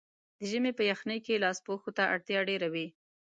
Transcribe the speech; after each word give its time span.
د 0.37 0.39
ژمي 0.49 0.71
په 0.77 0.83
یخنۍ 0.91 1.19
کې 1.25 1.41
لاسپوښو 1.43 1.91
ته 1.97 2.03
اړتیا 2.13 2.39
ډېره 2.49 2.67
وي. 2.73 2.87